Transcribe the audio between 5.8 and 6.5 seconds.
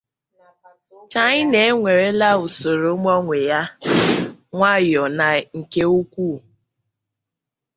ukwuu.